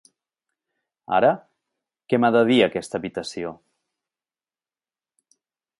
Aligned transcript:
Ara, 1.17 1.29
què 2.13 2.19
m'ha 2.23 2.33
de 2.39 2.41
dir 2.53 2.59
aquesta 2.69 3.01
habitació? 3.01 3.53